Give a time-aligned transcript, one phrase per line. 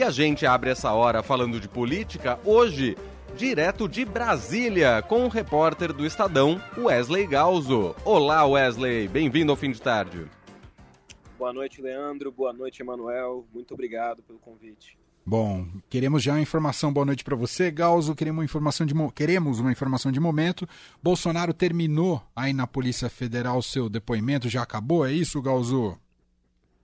[0.00, 2.96] E a gente abre essa hora falando de política hoje,
[3.36, 7.94] direto de Brasília, com o repórter do Estadão, Wesley Galzo.
[8.02, 10.24] Olá, Wesley, bem-vindo ao fim de tarde.
[11.38, 12.32] Boa noite, Leandro.
[12.32, 13.44] Boa noite, Emanuel.
[13.52, 14.96] Muito obrigado pelo convite.
[15.26, 16.90] Bom, queremos já uma informação.
[16.90, 18.14] Boa noite para você, Galzo.
[18.14, 20.66] Queremos uma informação de queremos uma informação de momento.
[21.02, 25.04] Bolsonaro terminou aí na Polícia Federal seu depoimento, já acabou?
[25.04, 25.98] É isso, Galzo?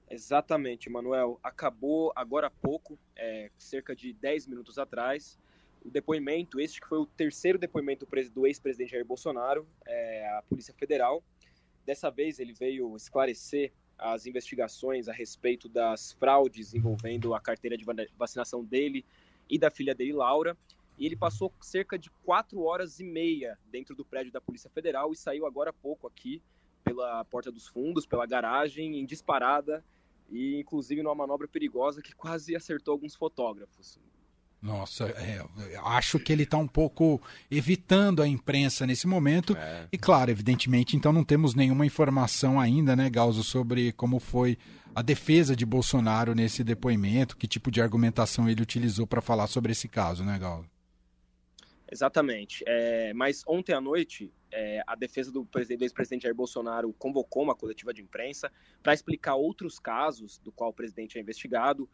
[0.09, 1.39] Exatamente, Manuel.
[1.43, 5.39] Acabou agora há pouco, é, cerca de 10 minutos atrás,
[5.85, 10.75] o depoimento, este que foi o terceiro depoimento do ex-presidente Jair Bolsonaro é, à Polícia
[10.75, 11.23] Federal.
[11.85, 17.85] Dessa vez ele veio esclarecer as investigações a respeito das fraudes envolvendo a carteira de
[18.17, 19.05] vacinação dele
[19.49, 20.57] e da filha dele, Laura.
[20.99, 25.13] E ele passou cerca de quatro horas e meia dentro do prédio da Polícia Federal
[25.13, 26.43] e saiu agora há pouco aqui
[26.83, 29.85] pela porta dos fundos, pela garagem, em disparada
[30.31, 33.99] e inclusive numa manobra perigosa que quase acertou alguns fotógrafos.
[34.61, 35.45] Nossa, é,
[35.85, 39.57] acho que ele está um pouco evitando a imprensa nesse momento.
[39.57, 39.87] É.
[39.93, 44.59] E claro, evidentemente, então não temos nenhuma informação ainda, né, Galzo, sobre como foi
[44.95, 49.73] a defesa de Bolsonaro nesse depoimento, que tipo de argumentação ele utilizou para falar sobre
[49.73, 50.69] esse caso, né, Galzo?
[51.91, 52.65] Exatamente.
[52.67, 55.47] É, mas ontem à noite, é, a defesa do,
[55.81, 58.51] ex-presidente Jair Bolsonaro convocou uma coletiva de imprensa
[58.83, 61.89] para explicar outros casos do qual o presidente é investigado,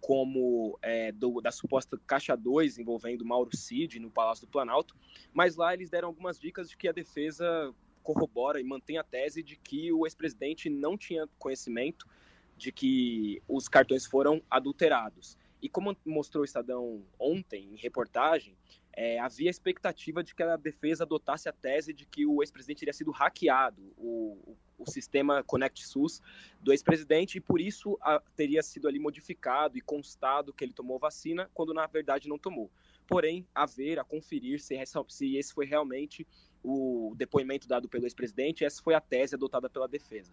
[0.00, 4.96] como é, do, da suposta Caixa 2 envolvendo Mauro Cid no Palácio do Planalto,
[5.32, 9.42] mas lá eles deram algumas dicas de que a defesa corrobora e mantém a tese
[9.42, 12.06] de que o ex-presidente não tinha conhecimento
[12.56, 15.36] de que os cartões foram adulterados.
[15.60, 18.56] E como mostrou o Estadão ontem, em reportagem,
[18.96, 22.94] é, havia expectativa de que a defesa adotasse a tese de que o ex-presidente teria
[22.94, 26.22] sido hackeado, o, o, sistema Connect SUS
[26.58, 30.98] do ex-presidente, e por isso a, teria sido ali modificado e constado que ele tomou
[30.98, 32.70] vacina, quando na verdade não tomou.
[33.06, 34.76] Porém, a ver, a conferir se,
[35.08, 36.26] se esse foi realmente
[36.62, 40.32] o depoimento dado pelo ex-presidente, essa foi a tese adotada pela defesa.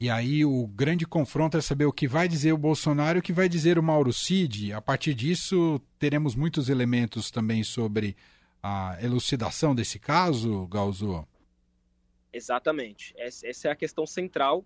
[0.00, 3.22] E aí o grande confronto é saber o que vai dizer o Bolsonaro e o
[3.22, 4.72] que vai dizer o Mauro Cid.
[4.72, 8.16] A partir disso, teremos muitos elementos também sobre
[8.62, 11.26] a elucidação desse caso, Galzo?
[12.32, 13.14] Exatamente.
[13.16, 14.64] Essa é a questão central,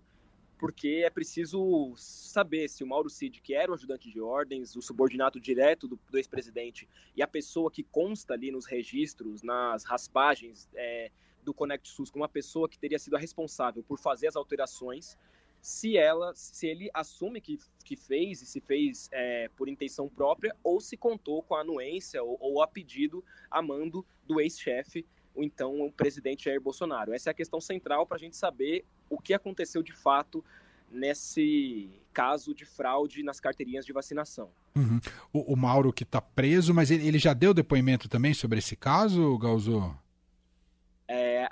[0.57, 4.81] porque é preciso saber se o Mauro Cid, que era o ajudante de ordens, o
[4.81, 10.69] subordinado direto do, do ex-presidente, e a pessoa que consta ali nos registros, nas raspagens,
[10.75, 11.11] é,
[11.43, 15.17] do Connect SUS como uma pessoa que teria sido a responsável por fazer as alterações,
[15.61, 20.55] se ela, se ele assume que, que fez e se fez é, por intenção própria
[20.63, 25.05] ou se contou com a anuência ou, ou a pedido a mando do ex-chefe,
[25.35, 27.13] ou então o presidente Jair Bolsonaro.
[27.13, 30.43] Essa é a questão central para a gente saber o que aconteceu de fato
[30.89, 34.49] nesse caso de fraude nas carteirinhas de vacinação.
[34.75, 34.99] Uhum.
[35.33, 38.75] O, o, Mauro que está preso, mas ele, ele, já deu depoimento também sobre esse
[38.75, 39.95] caso, Galzo?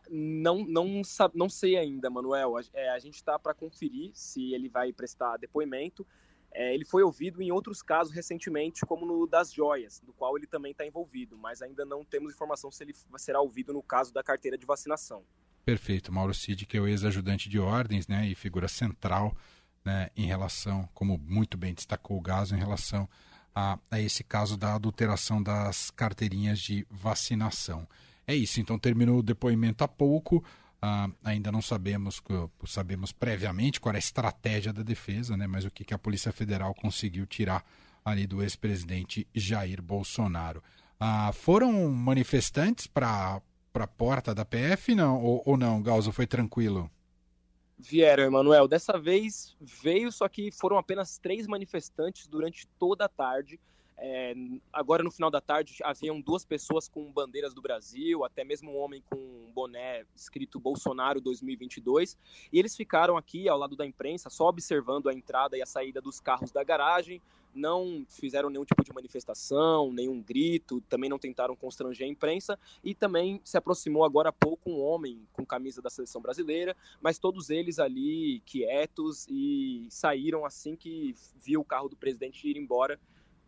[0.10, 1.02] não, não,
[1.34, 2.56] não sei ainda, Manuel.
[2.74, 6.06] É, a gente está para conferir se ele vai prestar depoimento.
[6.54, 10.46] É, ele foi ouvido em outros casos recentemente, como no das joias, do qual ele
[10.46, 14.22] também está envolvido, mas ainda não temos informação se ele será ouvido no caso da
[14.22, 15.24] carteira de vacinação.
[15.66, 16.12] Perfeito.
[16.12, 19.36] Mauro Cid, que é o ex-ajudante de ordens né, e figura central
[19.84, 23.10] né, em relação, como muito bem destacou o Gaso, em relação
[23.56, 27.88] a, a esse caso da adulteração das carteirinhas de vacinação.
[28.28, 30.44] É isso, então terminou o depoimento há pouco.
[30.86, 32.22] Ah, ainda não sabemos,
[32.66, 35.48] sabemos previamente qual é a estratégia da defesa, né?
[35.48, 37.66] mas o que, que a Polícia Federal conseguiu tirar
[38.04, 40.62] ali do ex-presidente Jair Bolsonaro.
[41.00, 43.42] Ah, foram manifestantes para
[43.74, 46.12] a porta da PF não, ou, ou não, Galzo?
[46.12, 46.92] Foi tranquilo?
[47.80, 48.68] Vieram, Emanuel.
[48.68, 53.58] Dessa vez veio, só que foram apenas três manifestantes durante toda a tarde.
[53.98, 54.34] É,
[54.72, 58.78] agora no final da tarde haviam duas pessoas com bandeiras do Brasil, até mesmo um
[58.78, 62.18] homem com um boné escrito Bolsonaro 2022,
[62.52, 66.02] e eles ficaram aqui ao lado da imprensa só observando a entrada e a saída
[66.02, 67.22] dos carros da garagem,
[67.54, 72.58] não fizeram nenhum tipo de manifestação, nenhum grito, também não tentaram constranger a imprensa.
[72.84, 77.20] E também se aproximou agora há pouco um homem com camisa da seleção brasileira, mas
[77.20, 83.00] todos eles ali quietos e saíram assim que viu o carro do presidente ir embora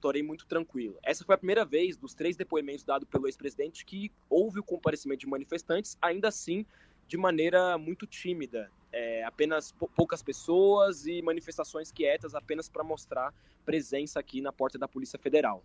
[0.06, 1.00] torei muito tranquilo.
[1.02, 5.22] Essa foi a primeira vez dos três depoimentos dados pelo ex-presidente que houve o comparecimento
[5.22, 6.64] de manifestantes, ainda assim
[7.08, 8.70] de maneira muito tímida.
[8.94, 13.34] É, apenas poucas pessoas e manifestações quietas apenas para mostrar
[13.66, 15.64] presença aqui na porta da Polícia Federal.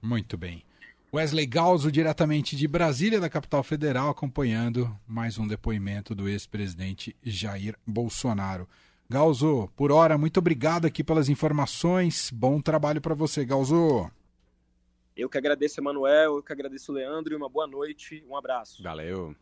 [0.00, 0.64] Muito bem.
[1.14, 7.76] Wesley Galzo, diretamente de Brasília, da capital federal, acompanhando mais um depoimento do ex-presidente Jair
[7.86, 8.66] Bolsonaro.
[9.10, 12.30] Galzo, por hora, muito obrigado aqui pelas informações.
[12.30, 14.10] Bom trabalho para você, Galzo.
[15.16, 18.82] Eu que agradeço, Emanuel, eu que agradeço, Leandro, e uma boa noite, um abraço.
[18.82, 19.34] Valeu.